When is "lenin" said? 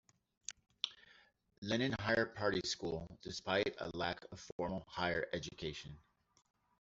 1.61-1.93